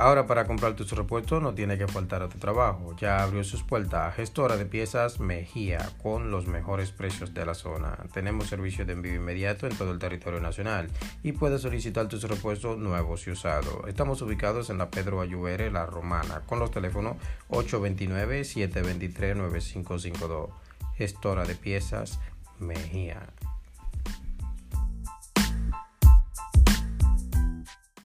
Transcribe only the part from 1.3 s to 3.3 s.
no tiene que faltar a tu trabajo. Ya